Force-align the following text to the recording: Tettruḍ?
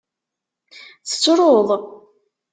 Tettruḍ? 1.09 1.69